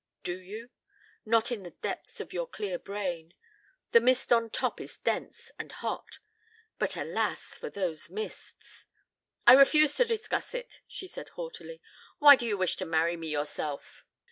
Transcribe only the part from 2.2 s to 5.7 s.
your clear brain. The mist on top is dense